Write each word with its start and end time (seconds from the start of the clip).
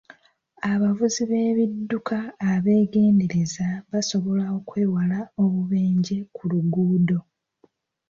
Abavuzi 0.71 1.21
b'ebidduka 1.29 2.17
abeegendereza 2.51 3.67
basobola 3.91 4.45
okwewala 4.57 5.19
obubenje 5.43 6.17
ku 6.35 6.41
luguudo. 6.51 7.19